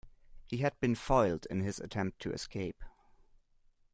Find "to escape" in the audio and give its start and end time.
2.23-2.83